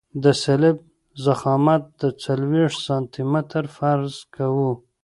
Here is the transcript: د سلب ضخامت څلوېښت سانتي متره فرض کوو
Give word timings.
د 0.23 0.25
سلب 0.43 0.77
ضخامت 1.25 1.83
څلوېښت 2.23 2.79
سانتي 2.87 3.23
متره 3.31 3.69
فرض 3.77 4.13
کوو 4.35 4.71